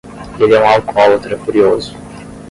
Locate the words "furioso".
1.37-1.95